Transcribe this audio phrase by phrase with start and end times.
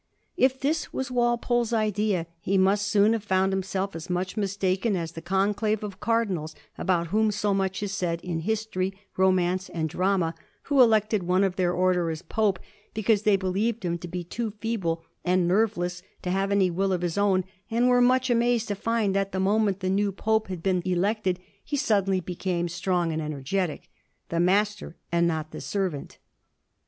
[0.35, 5.11] If this was Walpole's idea, he must soon have found himself as much mistaken .as
[5.11, 9.91] the conclave of Cardinals about whom so much is said in history, romance, and the
[9.93, 10.33] drama,
[10.63, 12.57] who elected one of their order as Pope
[12.95, 17.03] because they believed him to be too feeble and nerveless to have any will of
[17.03, 20.63] his own, and were much amazed to find that the moment the new Pope had
[20.63, 23.87] been elected he suddenly became strong and energetic—
[24.31, 26.17] ^the master, and not the servant.